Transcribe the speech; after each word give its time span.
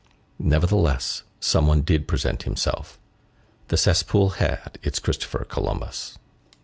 Nevertheless, 0.39 1.21
some 1.39 1.67
one 1.67 1.81
did 1.83 2.07
present 2.07 2.41
himself. 2.41 2.97
The 3.67 3.77
cesspool 3.77 4.29
had 4.41 4.79
its 4.81 4.97
Christopher 4.97 5.45
Columbus. 5.45 6.17